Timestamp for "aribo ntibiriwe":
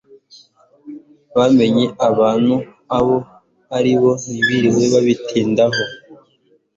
3.77-4.83